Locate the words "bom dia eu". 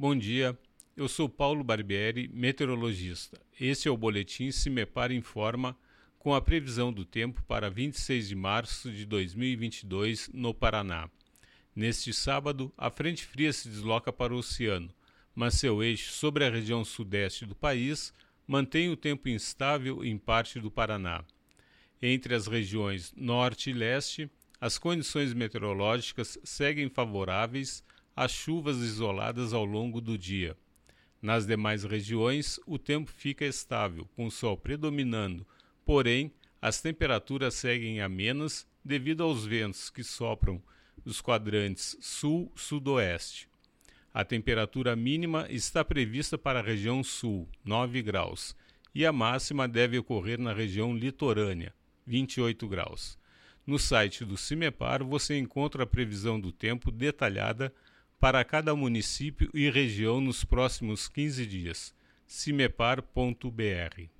0.00-1.06